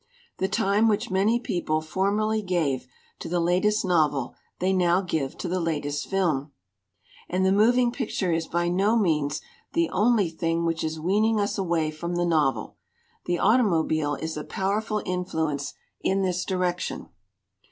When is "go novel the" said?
12.55-13.39